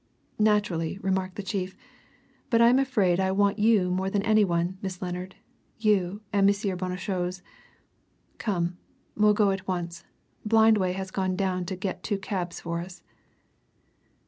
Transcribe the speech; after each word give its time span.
"Naturally," 0.39 0.97
remarked 1.03 1.35
the 1.35 1.43
chief. 1.43 1.77
"But 2.49 2.59
I'm 2.59 2.79
afraid 2.79 3.19
I 3.19 3.31
want 3.31 3.59
you 3.59 3.91
more 3.91 4.09
than 4.09 4.23
any 4.23 4.43
one, 4.43 4.79
Miss 4.81 4.99
Lennard 4.99 5.35
you 5.77 6.21
and 6.33 6.49
M. 6.49 6.77
Bonnechose. 6.79 7.43
Come 8.39 8.79
we'll 9.15 9.35
go 9.35 9.51
at 9.51 9.67
once 9.67 10.03
Blindway 10.43 10.93
has 10.93 11.11
gone 11.11 11.35
down 11.35 11.65
to 11.65 11.75
get 11.75 12.01
two 12.01 12.17
cabs 12.17 12.59
for 12.59 12.79
us." 12.79 13.03